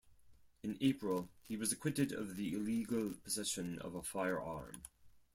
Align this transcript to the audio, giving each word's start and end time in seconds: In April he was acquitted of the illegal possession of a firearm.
In 0.63 0.79
April 0.81 1.29
he 1.43 1.55
was 1.57 1.71
acquitted 1.71 2.11
of 2.11 2.35
the 2.35 2.55
illegal 2.55 3.11
possession 3.23 3.77
of 3.77 3.93
a 3.93 4.01
firearm. 4.01 4.81